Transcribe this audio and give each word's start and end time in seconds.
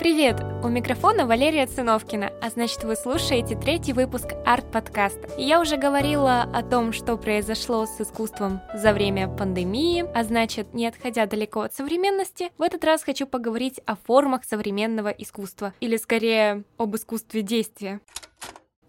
Привет! 0.00 0.40
У 0.64 0.68
микрофона 0.68 1.26
Валерия 1.26 1.66
Циновкина, 1.66 2.32
а 2.40 2.48
значит 2.48 2.84
вы 2.84 2.96
слушаете 2.96 3.54
третий 3.54 3.92
выпуск 3.92 4.28
арт-подкаста. 4.46 5.28
Я 5.36 5.60
уже 5.60 5.76
говорила 5.76 6.40
о 6.40 6.62
том, 6.62 6.94
что 6.94 7.18
произошло 7.18 7.84
с 7.84 8.00
искусством 8.00 8.62
за 8.72 8.94
время 8.94 9.28
пандемии, 9.28 10.06
а 10.14 10.24
значит, 10.24 10.72
не 10.72 10.86
отходя 10.86 11.26
далеко 11.26 11.60
от 11.60 11.74
современности, 11.74 12.50
в 12.56 12.62
этот 12.62 12.82
раз 12.82 13.02
хочу 13.02 13.26
поговорить 13.26 13.78
о 13.84 13.94
формах 13.94 14.44
современного 14.44 15.08
искусства, 15.08 15.74
или 15.80 15.98
скорее 15.98 16.64
об 16.78 16.96
искусстве 16.96 17.42
действия. 17.42 18.00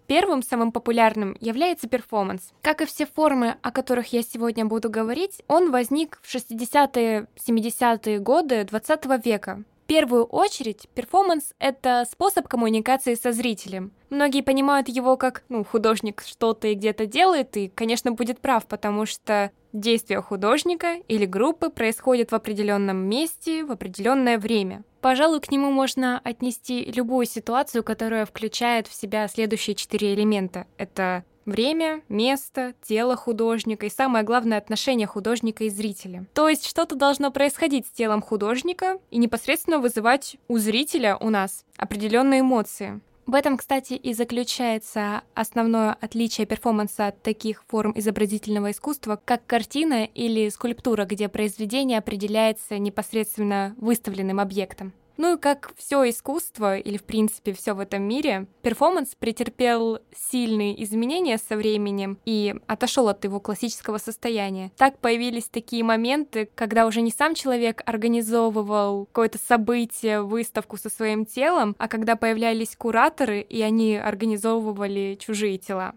Первым, 0.07 0.43
самым 0.43 0.71
популярным 0.71 1.35
является 1.41 1.89
перформанс. 1.89 2.53
Как 2.61 2.79
и 2.79 2.85
все 2.85 3.05
формы, 3.05 3.57
о 3.61 3.71
которых 3.71 4.13
я 4.13 4.23
сегодня 4.23 4.63
буду 4.63 4.89
говорить, 4.89 5.41
он 5.49 5.71
возник 5.71 6.21
в 6.21 6.33
60-е, 6.33 7.27
70-е 7.35 8.19
годы 8.19 8.63
20 8.63 9.25
века 9.25 9.65
первую 9.91 10.23
очередь 10.23 10.87
перформанс— 10.95 11.53
это 11.59 12.05
способ 12.09 12.47
коммуникации 12.47 13.13
со 13.15 13.33
зрителем. 13.33 13.91
Многие 14.09 14.41
понимают 14.41 14.87
его 14.87 15.17
как, 15.17 15.43
ну, 15.49 15.65
художник 15.65 16.23
что-то 16.25 16.69
и 16.69 16.75
где-то 16.75 17.05
делает, 17.05 17.57
и, 17.57 17.67
конечно, 17.67 18.13
будет 18.13 18.39
прав, 18.39 18.65
потому 18.67 19.05
что 19.05 19.51
действие 19.73 20.21
художника 20.21 20.93
или 21.09 21.25
группы 21.25 21.69
происходит 21.69 22.31
в 22.31 22.35
определенном 22.35 22.99
месте 22.99 23.65
в 23.65 23.71
определенное 23.73 24.39
время. 24.39 24.85
Пожалуй, 25.01 25.41
к 25.41 25.51
нему 25.51 25.71
можно 25.71 26.21
отнести 26.23 26.85
любую 26.85 27.25
ситуацию, 27.25 27.83
которая 27.83 28.25
включает 28.25 28.87
в 28.87 28.93
себя 28.93 29.27
следующие 29.27 29.75
четыре 29.75 30.13
элемента. 30.13 30.67
Это 30.77 31.25
Время, 31.45 32.01
место, 32.07 32.73
тело 32.83 33.15
художника 33.15 33.85
и 33.87 33.89
самое 33.89 34.23
главное 34.23 34.57
отношение 34.57 35.07
художника 35.07 35.63
и 35.63 35.69
зрителя. 35.69 36.25
То 36.33 36.47
есть 36.49 36.67
что-то 36.67 36.95
должно 36.95 37.31
происходить 37.31 37.87
с 37.87 37.91
телом 37.91 38.21
художника 38.21 38.99
и 39.09 39.17
непосредственно 39.17 39.79
вызывать 39.79 40.37
у 40.47 40.57
зрителя 40.57 41.17
у 41.17 41.29
нас 41.29 41.65
определенные 41.77 42.41
эмоции. 42.41 43.01
В 43.27 43.35
этом, 43.35 43.57
кстати, 43.57 43.93
и 43.93 44.13
заключается 44.13 45.21
основное 45.35 45.95
отличие 46.01 46.45
перформанса 46.45 47.07
от 47.07 47.21
таких 47.21 47.63
форм 47.67 47.93
изобразительного 47.95 48.71
искусства, 48.71 49.19
как 49.23 49.45
картина 49.45 50.05
или 50.05 50.49
скульптура, 50.49 51.05
где 51.05 51.29
произведение 51.29 51.99
определяется 51.99 52.77
непосредственно 52.77 53.75
выставленным 53.77 54.39
объектом. 54.39 54.93
Ну 55.21 55.35
и 55.35 55.39
как 55.39 55.71
все 55.77 56.09
искусство, 56.09 56.79
или 56.79 56.97
в 56.97 57.03
принципе 57.03 57.53
все 57.53 57.75
в 57.75 57.79
этом 57.79 58.01
мире, 58.01 58.47
перформанс 58.63 59.13
претерпел 59.13 59.99
сильные 60.15 60.83
изменения 60.83 61.37
со 61.37 61.55
временем 61.57 62.17
и 62.25 62.55
отошел 62.65 63.07
от 63.07 63.23
его 63.23 63.39
классического 63.39 63.99
состояния. 63.99 64.71
Так 64.77 64.97
появились 64.97 65.47
такие 65.47 65.83
моменты, 65.83 66.49
когда 66.55 66.87
уже 66.87 67.01
не 67.01 67.11
сам 67.11 67.35
человек 67.35 67.83
организовывал 67.85 69.05
какое-то 69.05 69.37
событие, 69.37 70.23
выставку 70.23 70.77
со 70.77 70.89
своим 70.89 71.27
телом, 71.27 71.75
а 71.77 71.87
когда 71.87 72.15
появлялись 72.15 72.75
кураторы, 72.75 73.41
и 73.41 73.61
они 73.61 73.97
организовывали 73.97 75.19
чужие 75.21 75.59
тела. 75.59 75.93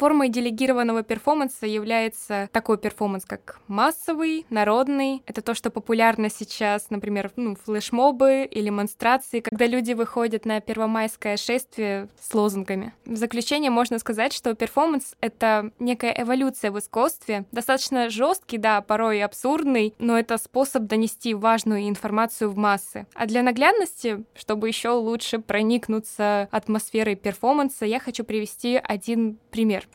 Формой 0.00 0.30
делегированного 0.30 1.02
перформанса 1.02 1.66
является 1.66 2.48
такой 2.52 2.78
перформанс, 2.78 3.26
как 3.26 3.60
массовый, 3.68 4.46
народный. 4.48 5.22
Это 5.26 5.42
то, 5.42 5.52
что 5.52 5.68
популярно 5.68 6.30
сейчас, 6.30 6.88
например, 6.88 7.30
ну, 7.36 7.54
флешмобы 7.54 8.48
или 8.50 8.70
монстрации, 8.70 9.40
когда 9.40 9.66
люди 9.66 9.92
выходят 9.92 10.46
на 10.46 10.62
первомайское 10.62 11.36
шествие 11.36 12.08
с 12.18 12.32
лозунгами. 12.32 12.94
В 13.04 13.16
заключение 13.16 13.70
можно 13.70 13.98
сказать, 13.98 14.32
что 14.32 14.54
перформанс— 14.54 15.16
это 15.20 15.70
некая 15.78 16.14
эволюция 16.16 16.70
в 16.70 16.78
искусстве, 16.78 17.44
достаточно 17.52 18.08
жесткий, 18.08 18.56
да, 18.56 18.80
порой 18.80 19.22
абсурдный, 19.22 19.92
но 19.98 20.18
это 20.18 20.38
способ 20.38 20.84
донести 20.84 21.34
важную 21.34 21.86
информацию 21.90 22.48
в 22.48 22.56
массы. 22.56 23.06
А 23.12 23.26
для 23.26 23.42
наглядности, 23.42 24.24
чтобы 24.32 24.68
еще 24.68 24.92
лучше 24.92 25.40
проникнуться 25.40 26.48
атмосферой 26.50 27.16
перформанса, 27.16 27.84
я 27.84 28.00
хочу 28.00 28.24
привести 28.24 28.80
один 28.82 29.38
пример. 29.50 29.86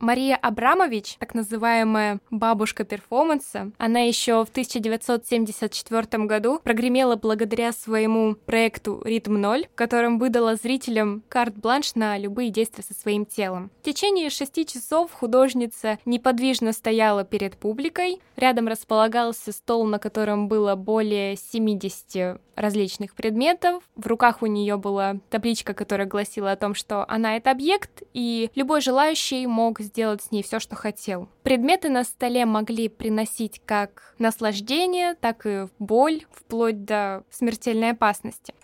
Мария 0.00 0.34
Абрамович, 0.36 1.16
так 1.18 1.34
называемая 1.34 2.20
бабушка 2.30 2.84
перформанса, 2.84 3.70
она 3.76 4.00
еще 4.00 4.46
в 4.46 4.48
1974 4.48 6.24
году 6.24 6.58
прогремела 6.64 7.16
благодаря 7.16 7.70
своему 7.72 8.34
проекту 8.34 9.02
«Ритм 9.04 9.36
0», 9.36 9.68
в 9.70 9.74
котором 9.74 10.18
выдала 10.18 10.56
зрителям 10.56 11.22
карт-бланш 11.28 11.94
на 11.96 12.16
любые 12.16 12.48
действия 12.48 12.82
со 12.82 12.94
своим 12.94 13.26
телом. 13.26 13.70
В 13.82 13.84
течение 13.84 14.30
шести 14.30 14.64
часов 14.64 15.12
художница 15.12 15.98
неподвижно 16.06 16.72
стояла 16.72 17.24
перед 17.24 17.58
публикой, 17.58 18.22
рядом 18.36 18.68
располагался 18.68 19.52
стол, 19.52 19.84
на 19.84 19.98
котором 19.98 20.48
было 20.48 20.76
более 20.76 21.36
70 21.36 22.40
различных 22.60 23.14
предметов. 23.14 23.82
В 23.96 24.06
руках 24.06 24.42
у 24.42 24.46
нее 24.46 24.76
была 24.76 25.16
табличка, 25.30 25.74
которая 25.74 26.06
гласила 26.06 26.52
о 26.52 26.56
том, 26.56 26.74
что 26.74 27.04
она 27.08 27.36
это 27.36 27.50
объект, 27.50 28.02
и 28.12 28.50
любой 28.54 28.80
желающий 28.80 29.46
мог 29.46 29.80
сделать 29.80 30.22
с 30.22 30.30
ней 30.30 30.42
все, 30.42 30.60
что 30.60 30.76
хотел. 30.76 31.28
Предметы 31.42 31.88
на 31.88 32.04
столе 32.04 32.46
могли 32.46 32.88
приносить 32.88 33.60
как 33.64 34.14
наслаждение, 34.18 35.14
так 35.14 35.46
и 35.46 35.66
боль, 35.78 36.24
вплоть 36.32 36.84
до 36.84 37.24
смертельной 37.30 37.90
опасности. 37.90 38.54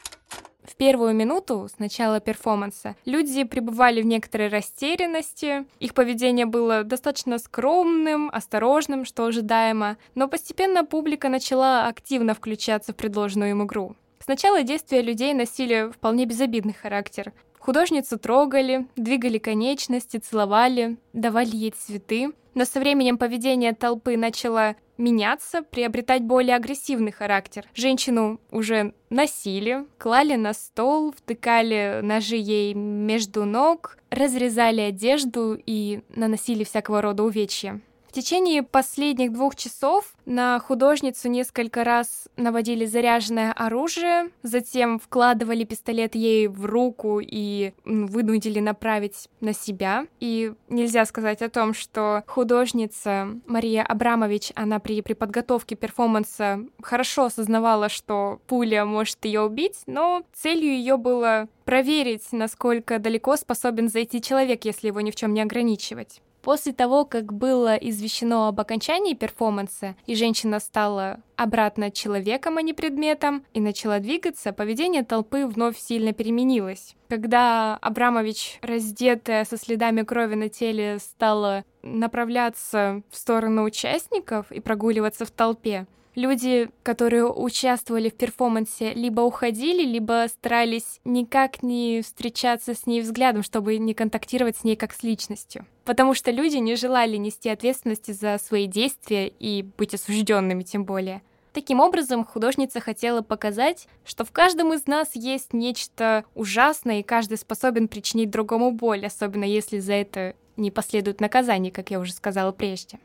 В 0.67 0.75
первую 0.75 1.15
минуту 1.15 1.69
с 1.73 1.79
начала 1.79 2.19
перформанса 2.19 2.97
люди 3.05 3.45
пребывали 3.45 4.03
в 4.03 4.07
некоторой 4.07 4.49
растерянности, 4.49 5.65
их 5.79 5.95
поведение 5.95 6.45
было 6.45 6.83
достаточно 6.83 7.39
скромным, 7.39 8.31
осторожным, 8.33 9.05
что 9.05 9.27
ожидаемо, 9.27 9.97
но 10.15 10.27
постепенно 10.27 10.85
публика 10.85 11.29
начала 11.29 11.87
активно 11.87 12.35
включаться 12.35 12.93
в 12.93 12.97
предложенную 12.97 13.51
им 13.51 13.65
игру. 13.65 13.95
Сначала 14.19 14.65
действия 14.65 15.03
людей 15.03 15.35
носили 15.35 15.93
вполне 15.93 16.27
безобидный 16.27 16.73
характер. 16.75 17.33
Художницу 17.61 18.19
трогали, 18.19 18.87
двигали 18.97 19.39
конечности, 19.39 20.17
целовали, 20.17 20.97
давали 21.13 21.55
ей 21.55 21.71
цветы. 21.71 22.33
Но 22.55 22.65
со 22.65 22.81
временем 22.81 23.19
поведение 23.19 23.73
толпы 23.73 24.17
начало 24.17 24.77
меняться, 24.99 25.63
приобретать 25.63 26.23
более 26.23 26.57
агрессивный 26.57 27.13
характер. 27.13 27.65
Женщину 27.75 28.41
уже 28.51 28.93
носили, 29.11 29.87
клали 29.99 30.37
на 30.37 30.53
стол, 30.53 31.13
втыкали 31.13 32.01
ножи 32.03 32.37
ей 32.37 32.75
между 32.75 33.45
ног, 33.45 33.99
разрезали 34.11 34.81
одежду 34.81 35.59
и 35.67 36.01
наносили 36.15 36.65
всякого 36.65 37.03
рода 37.03 37.23
увечья 37.23 37.81
течение 38.17 38.63
последних 38.63 39.31
двух 39.31 39.57
часов 39.57 40.15
на 40.25 40.59
художницу 40.59 41.29
несколько 41.29 41.85
раз 41.85 42.29
наводили 42.39 42.87
заряженное 42.87 43.53
оружие, 43.53 44.31
затем 44.43 44.99
вкладывали 44.99 45.65
пистолет 45.65 46.15
ей 46.15 46.49
в 46.49 46.65
руку 46.65 47.21
и 47.21 47.75
вынудили 47.85 48.61
направить 48.61 49.29
на 49.43 49.53
себя. 49.53 50.07
И 50.19 50.55
нельзя 50.71 51.05
сказать 51.05 51.43
о 51.43 51.51
том, 51.51 51.75
что 51.75 52.25
художница 52.27 53.39
Мария 53.47 53.83
Абрамович, 53.83 54.53
она 54.55 54.79
при, 54.79 55.03
при 55.03 55.13
подготовке 55.13 55.77
перформанса 55.77 56.61
хорошо 56.83 57.27
осознавала, 57.27 57.91
что 57.91 58.41
пуля 58.47 58.87
может 58.87 59.23
ее 59.27 59.43
убить, 59.43 59.83
но 59.87 60.23
целью 60.33 60.71
ее 60.71 60.97
было 60.97 61.49
проверить, 61.67 62.33
насколько 62.33 62.99
далеко 62.99 63.37
способен 63.37 63.91
зайти 63.91 64.23
человек, 64.23 64.65
если 64.65 64.87
его 64.87 65.03
ни 65.03 65.11
в 65.11 65.17
чем 65.17 65.35
не 65.35 65.43
ограничивать. 65.43 66.23
После 66.47 66.73
того, 66.73 67.05
как 67.05 67.33
было 67.33 67.75
извещено 67.75 68.47
об 68.47 68.61
окончании 68.61 69.15
перформанса, 69.15 69.97
и 70.07 70.15
женщина 70.15 70.61
стала 70.61 71.19
обратно 71.35 71.91
человеком, 71.91 72.57
а 72.57 72.63
не 72.63 72.73
предметом, 72.73 73.45
и 73.53 73.59
начала 73.59 73.99
двигаться, 73.99 74.53
поведение 74.53 75.03
толпы 75.03 75.45
вновь 75.45 75.77
сильно 75.77 76.13
переменилось. 76.13 76.95
Когда 77.09 77.77
Абрамович, 77.79 78.61
раздетая 78.63 79.45
со 79.45 79.57
следами 79.57 80.03
крови 80.03 80.37
на 80.37 80.49
теле, 80.49 81.01
стала 81.01 81.65
направляться 81.83 83.03
в 83.11 83.17
сторону 83.17 83.65
участников 83.65 84.53
и 84.53 84.61
прогуливаться 84.61 85.25
в 85.25 85.33
толпе, 85.33 85.89
люди, 86.15 86.71
которые 86.85 87.27
участвовали 87.27 88.09
в 88.09 88.15
перформансе, 88.15 88.95
либо 88.95 89.23
уходили, 89.23 89.85
либо 89.85 90.27
старались 90.29 91.01
никак 91.05 91.65
не 91.65 92.03
встречаться 92.03 92.75
с 92.75 92.87
ней 92.87 93.01
взглядом, 93.01 93.43
чтобы 93.43 93.79
не 93.79 93.95
контактировать 93.95 94.59
с 94.59 94.63
ней 94.63 94.77
как 94.77 94.93
с 94.93 95.03
личностью. 95.03 95.67
Потому 95.87 96.15
что 96.15 96.33
люди 96.33 96.57
не 96.57 96.75
желали 96.75 97.17
нести 97.17 97.49
ответственности 97.49 98.11
за 98.11 98.39
свои 98.39 98.67
действия 98.67 99.29
и 99.29 99.63
быть 99.63 99.95
осужденными 99.95 100.65
тем 100.65 100.85
более. 100.85 101.23
Таким 101.53 101.81
образом, 101.81 102.25
художница 102.25 102.81
хотела 102.81 103.23
показать, 103.23 103.87
что 104.05 104.25
в 104.25 104.33
каждом 104.33 104.75
из 104.75 104.87
нас 104.87 105.15
есть 105.15 105.55
нечто 105.55 106.25
ужасное, 106.35 107.01
и 107.01 107.03
каждый 107.05 107.39
способен 107.39 107.87
причинить 107.89 108.31
другому 108.31 108.73
боль, 108.73 109.07
особенно 109.07 109.45
если 109.45 109.79
за 109.79 109.95
это 109.95 110.35
не 110.57 110.73
последует 110.73 111.21
наказание, 111.21 111.73
как 111.73 111.91
я 111.91 112.01
уже 112.01 112.13
сказала 112.13 112.51
прежде. 112.51 112.99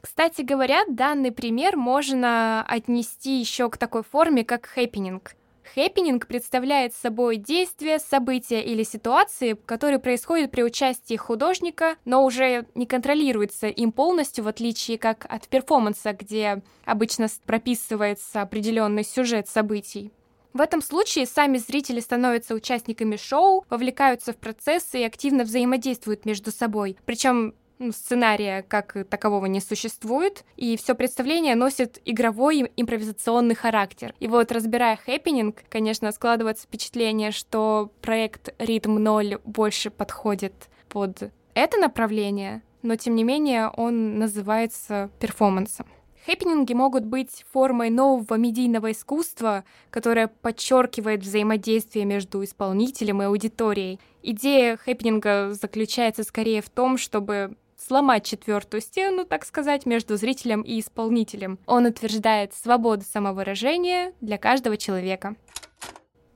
Кстати 0.00 0.42
говоря, 0.42 0.84
данный 0.88 1.30
пример 1.30 1.76
можно 1.76 2.64
отнести 2.66 3.38
еще 3.38 3.68
к 3.68 3.76
такой 3.76 4.02
форме, 4.02 4.44
как 4.44 4.66
хэппенинг. 4.66 5.36
Хэппенинг 5.74 6.26
представляет 6.26 6.94
собой 6.94 7.36
действие, 7.36 7.98
события 7.98 8.60
или 8.62 8.82
ситуации, 8.82 9.54
которые 9.66 9.98
происходят 9.98 10.50
при 10.50 10.62
участии 10.62 11.16
художника, 11.16 11.96
но 12.04 12.24
уже 12.24 12.66
не 12.74 12.86
контролируется 12.86 13.68
им 13.68 13.92
полностью, 13.92 14.44
в 14.44 14.48
отличие 14.48 14.98
как 14.98 15.26
от 15.28 15.48
перформанса, 15.48 16.12
где 16.12 16.62
обычно 16.84 17.28
прописывается 17.46 18.42
определенный 18.42 19.04
сюжет 19.04 19.48
событий. 19.48 20.12
В 20.52 20.60
этом 20.60 20.82
случае 20.82 21.24
сами 21.24 21.56
зрители 21.56 22.00
становятся 22.00 22.54
участниками 22.54 23.16
шоу, 23.16 23.64
вовлекаются 23.70 24.34
в 24.34 24.36
процессы 24.36 25.00
и 25.00 25.04
активно 25.04 25.44
взаимодействуют 25.44 26.26
между 26.26 26.52
собой. 26.52 26.98
Причем 27.06 27.54
сценария 27.90 28.62
как 28.62 28.96
такового 29.08 29.46
не 29.46 29.60
существует, 29.60 30.44
и 30.56 30.76
все 30.76 30.94
представление 30.94 31.56
носит 31.56 32.00
игровой 32.04 32.70
импровизационный 32.76 33.54
характер. 33.54 34.14
И 34.20 34.28
вот 34.28 34.52
разбирая 34.52 34.96
хэппенинг, 34.96 35.64
конечно, 35.68 36.12
складывается 36.12 36.66
впечатление, 36.66 37.32
что 37.32 37.90
проект 38.00 38.54
Ритм 38.58 39.02
0 39.02 39.40
больше 39.44 39.90
подходит 39.90 40.68
под 40.88 41.32
это 41.54 41.78
направление, 41.78 42.62
но 42.82 42.96
тем 42.96 43.14
не 43.14 43.24
менее 43.24 43.68
он 43.68 44.18
называется 44.18 45.10
перформансом. 45.18 45.86
Хэппенинги 46.24 46.72
могут 46.72 47.04
быть 47.04 47.44
формой 47.52 47.90
нового 47.90 48.34
медийного 48.36 48.92
искусства, 48.92 49.64
которое 49.90 50.28
подчеркивает 50.28 51.22
взаимодействие 51.22 52.04
между 52.04 52.44
исполнителем 52.44 53.22
и 53.22 53.24
аудиторией. 53.24 53.98
Идея 54.22 54.76
хэппенинга 54.76 55.52
заключается 55.52 56.22
скорее 56.22 56.62
в 56.62 56.70
том, 56.70 56.96
чтобы 56.96 57.56
сломать 57.86 58.24
четвертую 58.24 58.80
стену, 58.80 59.24
так 59.24 59.44
сказать, 59.44 59.86
между 59.86 60.16
зрителем 60.16 60.62
и 60.62 60.80
исполнителем. 60.80 61.58
Он 61.66 61.86
утверждает 61.86 62.54
свободу 62.54 63.04
самовыражения 63.04 64.12
для 64.20 64.38
каждого 64.38 64.76
человека. 64.76 65.36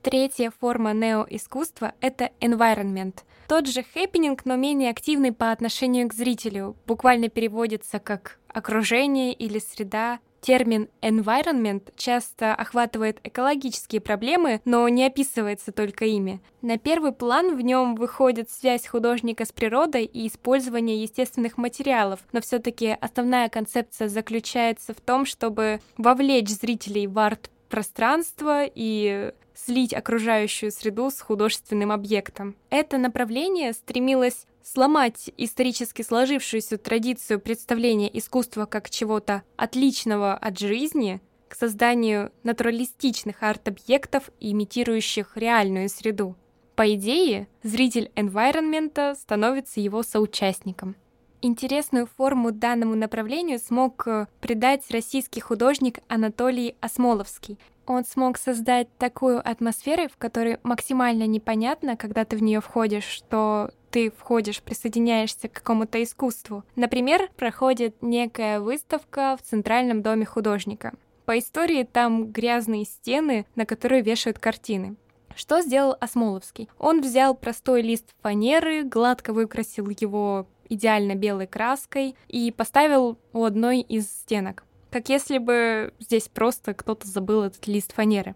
Третья 0.01 0.53
форма 0.59 0.93
неоискусства— 0.93 1.93
это 2.01 2.31
environment. 2.39 3.19
Тот 3.47 3.67
же 3.67 3.83
хэппенинг, 3.83 4.45
но 4.45 4.55
менее 4.55 4.89
активный 4.89 5.31
по 5.31 5.51
отношению 5.51 6.07
к 6.07 6.13
зрителю. 6.13 6.75
Буквально 6.85 7.29
переводится 7.29 7.99
как 7.99 8.39
окружение 8.47 9.33
или 9.33 9.59
среда, 9.59 10.19
Термин 10.47 10.87
environment 11.01 11.91
часто 11.97 12.55
охватывает 12.55 13.19
экологические 13.25 13.99
проблемы, 13.99 14.61
но 14.63 14.87
не 14.87 15.05
описывается 15.05 15.73
только 15.73 16.05
ими. 16.05 16.39
На 16.61 16.77
первый 16.77 17.11
план 17.11 17.57
в 17.57 17.59
нем 17.59 17.95
выходит 17.95 18.49
связь 18.49 18.87
художника 18.87 19.43
с 19.43 19.51
природой 19.51 20.05
и 20.05 20.25
использование 20.25 21.01
естественных 21.01 21.57
материалов, 21.57 22.21
но 22.31 22.39
все-таки 22.39 22.95
основная 23.01 23.49
концепция 23.49 24.07
заключается 24.07 24.93
в 24.93 25.01
том, 25.01 25.25
чтобы 25.25 25.81
вовлечь 25.97 26.47
зрителей 26.47 27.07
в 27.07 27.19
арт-пространство 27.19 28.63
и 28.63 29.33
слить 29.57 29.93
окружающую 29.93 30.71
среду 30.71 31.09
с 31.09 31.19
художественным 31.19 31.91
объектом. 31.91 32.55
Это 32.69 32.97
направление 32.97 33.73
стремилось 33.73 34.45
сломать 34.63 35.31
исторически 35.37 36.01
сложившуюся 36.01 36.77
традицию 36.77 37.39
представления 37.39 38.15
искусства 38.17 38.65
как 38.65 38.89
чего-то 38.89 39.43
отличного 39.55 40.33
от 40.35 40.59
жизни 40.59 41.21
к 41.47 41.55
созданию 41.55 42.31
натуралистичных 42.43 43.41
арт-объектов, 43.41 44.29
имитирующих 44.39 45.37
реальную 45.37 45.89
среду. 45.89 46.35
По 46.75 46.93
идее, 46.93 47.47
зритель 47.63 48.11
environment 48.15 49.15
становится 49.15 49.79
его 49.79 50.03
соучастником. 50.03 50.95
Интересную 51.41 52.07
форму 52.07 52.51
данному 52.51 52.95
направлению 52.95 53.59
смог 53.59 54.07
э, 54.07 54.25
придать 54.41 54.83
российский 54.89 55.39
художник 55.39 55.99
Анатолий 56.07 56.75
Осмоловский. 56.79 57.59
Он 57.85 58.03
смог 58.03 58.39
создать 58.39 58.87
такую 58.97 59.47
атмосферу, 59.47 60.09
в 60.09 60.17
которой 60.17 60.57
максимально 60.63 61.27
непонятно, 61.27 61.95
когда 61.95 62.25
ты 62.25 62.37
в 62.37 62.41
нее 62.41 62.59
входишь, 62.59 63.03
что 63.03 63.69
ты 63.91 64.09
входишь, 64.11 64.63
присоединяешься 64.63 65.47
к 65.47 65.53
какому-то 65.53 66.01
искусству. 66.01 66.63
Например, 66.75 67.29
проходит 67.37 68.01
некая 68.01 68.59
выставка 68.59 69.37
в 69.39 69.47
Центральном 69.47 70.01
доме 70.01 70.25
художника. 70.25 70.93
По 71.25 71.37
истории 71.37 71.83
там 71.83 72.31
грязные 72.31 72.83
стены, 72.83 73.45
на 73.55 73.67
которые 73.67 74.01
вешают 74.01 74.39
картины. 74.39 74.95
Что 75.37 75.61
сделал 75.61 75.95
Осмоловский? 75.99 76.67
Он 76.79 76.99
взял 76.99 77.35
простой 77.35 77.83
лист 77.83 78.15
фанеры, 78.23 78.83
гладко 78.83 79.33
выкрасил 79.33 79.87
его 79.89 80.47
идеально 80.69 81.15
белой 81.15 81.47
краской 81.47 82.15
и 82.27 82.51
поставил 82.51 83.17
у 83.33 83.43
одной 83.43 83.81
из 83.81 84.07
стенок. 84.07 84.63
Как 84.91 85.09
если 85.09 85.37
бы 85.37 85.93
здесь 85.99 86.27
просто 86.27 86.73
кто-то 86.73 87.07
забыл 87.07 87.43
этот 87.43 87.67
лист 87.67 87.93
фанеры. 87.93 88.35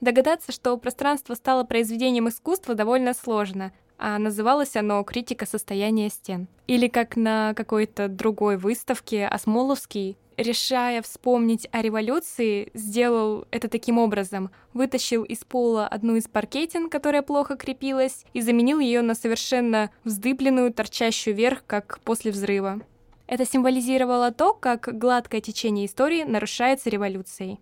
Догадаться, 0.00 0.52
что 0.52 0.76
пространство 0.76 1.34
стало 1.34 1.64
произведением 1.64 2.28
искусства, 2.28 2.74
довольно 2.74 3.14
сложно 3.14 3.72
а 3.98 4.18
называлось 4.18 4.76
оно 4.76 5.02
«Критика 5.04 5.46
состояния 5.46 6.08
стен». 6.08 6.48
Или 6.66 6.88
как 6.88 7.16
на 7.16 7.54
какой-то 7.54 8.08
другой 8.08 8.56
выставке 8.56 9.26
Осмоловский, 9.26 10.18
решая 10.36 11.02
вспомнить 11.02 11.68
о 11.72 11.82
революции, 11.82 12.70
сделал 12.74 13.46
это 13.50 13.68
таким 13.68 13.98
образом. 13.98 14.50
Вытащил 14.72 15.22
из 15.24 15.44
пола 15.44 15.86
одну 15.86 16.16
из 16.16 16.28
паркетин, 16.28 16.88
которая 16.88 17.22
плохо 17.22 17.56
крепилась, 17.56 18.24
и 18.32 18.40
заменил 18.40 18.78
ее 18.78 19.02
на 19.02 19.14
совершенно 19.14 19.90
вздыбленную, 20.04 20.72
торчащую 20.72 21.34
вверх, 21.34 21.64
как 21.66 22.00
после 22.00 22.30
взрыва. 22.30 22.80
Это 23.26 23.46
символизировало 23.46 24.32
то, 24.32 24.52
как 24.52 24.98
гладкое 24.98 25.40
течение 25.40 25.86
истории 25.86 26.24
нарушается 26.24 26.90
революцией. 26.90 27.58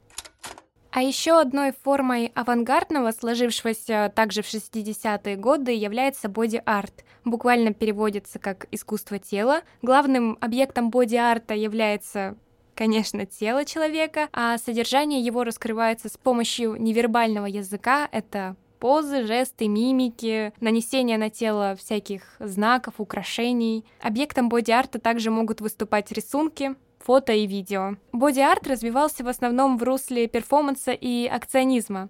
А 0.90 1.00
еще 1.00 1.40
одной 1.40 1.72
формой 1.72 2.30
авангардного, 2.34 3.12
сложившегося 3.12 4.12
также 4.14 4.42
в 4.42 4.52
60-е 4.52 5.36
годы, 5.36 5.72
является 5.72 6.28
боди-арт. 6.28 7.04
Буквально 7.25 7.72
переводится 7.72 8.38
как 8.38 8.66
«искусство 8.70 9.18
тела». 9.18 9.62
Главным 9.80 10.36
объектом 10.42 10.90
боди-арта 10.90 11.54
является 11.54 12.36
конечно, 12.74 13.26
тело 13.26 13.64
человека, 13.64 14.28
а 14.32 14.58
содержание 14.58 15.20
его 15.20 15.44
раскрывается 15.44 16.08
с 16.08 16.16
помощью 16.16 16.76
невербального 16.80 17.46
языка. 17.46 18.08
Это 18.12 18.56
позы, 18.78 19.24
жесты, 19.26 19.69
мимики, 19.69 20.52
нанесение 20.60 21.16
на 21.16 21.30
тело 21.30 21.76
всяких 21.76 22.36
знаков, 22.40 22.94
украшений. 22.98 23.84
Объектом 24.00 24.48
боди-арта 24.48 24.98
также 24.98 25.30
могут 25.30 25.60
выступать 25.60 26.10
рисунки, 26.10 26.74
фото 26.98 27.32
и 27.32 27.46
видео. 27.46 27.96
Боди-арт 28.12 28.66
развивался 28.66 29.22
в 29.22 29.28
основном 29.28 29.78
в 29.78 29.82
русле 29.82 30.26
перформанса 30.26 30.92
и 30.92 31.26
акционизма. 31.26 32.08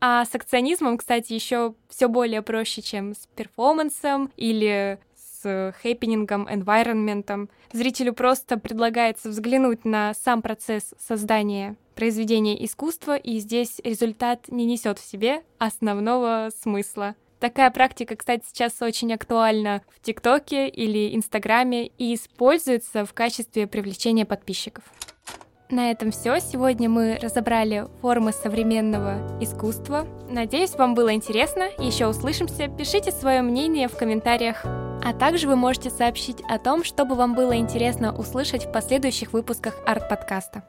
А 0.00 0.24
с 0.24 0.34
акционизмом, 0.34 0.98
кстати, 0.98 1.32
еще 1.32 1.74
все 1.88 2.08
более 2.08 2.42
проще, 2.42 2.82
чем 2.82 3.14
с 3.14 3.28
перформансом 3.36 4.32
или 4.36 4.98
с 5.42 5.74
хэппинингом, 5.82 6.46
environment. 6.48 7.48
Зрителю 7.72 8.12
просто 8.12 8.58
предлагается 8.58 9.28
взглянуть 9.28 9.84
на 9.84 10.14
сам 10.14 10.42
процесс 10.42 10.94
создания 10.98 11.76
произведения 11.94 12.64
искусства, 12.64 13.16
и 13.16 13.38
здесь 13.38 13.80
результат 13.84 14.48
не 14.48 14.64
несет 14.64 14.98
в 14.98 15.04
себе 15.04 15.42
основного 15.58 16.50
смысла. 16.62 17.14
Такая 17.38 17.70
практика, 17.72 18.14
кстати, 18.14 18.44
сейчас 18.46 18.80
очень 18.80 19.12
актуальна 19.12 19.82
в 19.90 20.00
ТикТоке 20.00 20.68
или 20.68 21.14
Инстаграме 21.14 21.88
и 21.88 22.14
используется 22.14 23.04
в 23.04 23.12
качестве 23.14 23.66
привлечения 23.66 24.24
подписчиков. 24.24 24.84
На 25.68 25.90
этом 25.90 26.12
все. 26.12 26.38
Сегодня 26.38 26.88
мы 26.88 27.18
разобрали 27.20 27.86
формы 28.00 28.32
современного 28.32 29.40
искусства. 29.40 30.06
Надеюсь, 30.28 30.74
вам 30.74 30.94
было 30.94 31.14
интересно. 31.14 31.64
Еще 31.78 32.06
услышимся. 32.06 32.68
Пишите 32.68 33.10
свое 33.10 33.40
мнение 33.40 33.88
в 33.88 33.96
комментариях. 33.96 34.64
А 35.04 35.12
также 35.12 35.48
вы 35.48 35.56
можете 35.56 35.90
сообщить 35.90 36.40
о 36.48 36.58
том, 36.58 36.84
что 36.84 37.04
бы 37.04 37.16
вам 37.16 37.34
было 37.34 37.56
интересно 37.56 38.16
услышать 38.16 38.66
в 38.66 38.72
последующих 38.72 39.32
выпусках 39.32 39.74
арт-подкаста. 39.84 40.62